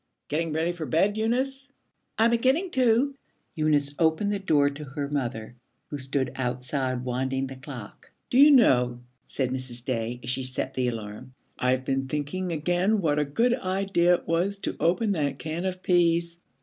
'Getting 0.29 0.51
ready 0.51 0.71
for 0.71 0.87
bed, 0.87 1.15
Eunice?' 1.15 1.71
'I'm 2.17 2.31
beginning 2.31 2.71
to.' 2.71 3.13
Eunice 3.53 3.93
opened 3.99 4.31
the 4.33 4.39
door 4.39 4.67
to 4.67 4.83
her 4.83 5.07
mother, 5.07 5.53
who 5.91 5.99
stood 5.99 6.31
outside 6.33 7.03
winding 7.05 7.45
the 7.45 7.55
clock. 7.55 8.09
'Do 8.31 8.39
you 8.39 8.49
know,' 8.49 8.99
said 9.27 9.51
Mrs. 9.51 9.85
Day 9.85 10.19
as 10.23 10.31
she 10.31 10.41
set 10.41 10.73
the 10.73 10.87
alarm, 10.87 11.35
'I've 11.59 11.85
been 11.85 12.07
thinking 12.07 12.51
again 12.51 12.99
what 12.99 13.19
a 13.19 13.23
good 13.25 13.53
idea 13.53 14.15
it 14.15 14.27
was 14.27 14.57
to 14.57 14.75
open 14.79 15.11
that 15.11 15.37
can 15.37 15.65
of 15.65 15.83
peas. 15.83 16.39